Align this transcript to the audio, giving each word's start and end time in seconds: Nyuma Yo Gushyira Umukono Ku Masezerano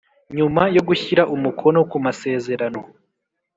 Nyuma 0.37 0.61
Yo 0.75 0.81
Gushyira 0.87 1.23
Umukono 1.35 1.79
Ku 1.89 1.97
Masezerano 2.05 2.79